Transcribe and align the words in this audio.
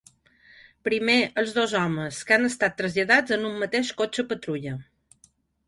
Primer 0.87 1.17
els 1.41 1.53
dos 1.57 1.75
homes, 1.81 2.23
que 2.31 2.37
han 2.39 2.49
estat 2.51 2.77
traslladats 2.81 3.37
en 3.39 3.47
un 3.53 3.63
mateix 3.67 3.95
cotxe 4.03 4.29
patrulla. 4.35 4.77